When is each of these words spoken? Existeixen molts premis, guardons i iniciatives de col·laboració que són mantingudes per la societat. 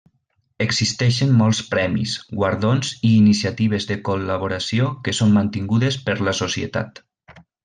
Existeixen 0.63 1.35
molts 1.41 1.59
premis, 1.73 2.15
guardons 2.39 2.91
i 3.09 3.11
iniciatives 3.19 3.87
de 3.93 3.99
col·laboració 4.11 4.89
que 5.07 5.15
són 5.19 5.37
mantingudes 5.41 6.01
per 6.09 6.17
la 6.31 6.35
societat. 6.45 7.05